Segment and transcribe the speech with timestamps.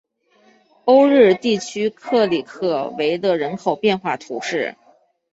[0.85, 4.75] 欧日地区克里克维勒人口变化图示